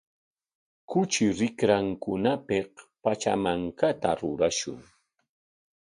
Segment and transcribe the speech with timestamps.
[0.91, 2.71] Kuchi rikrankunapik
[3.03, 4.79] pachamankata rurashun.